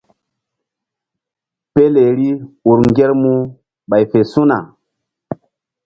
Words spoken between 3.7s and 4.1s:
ɓay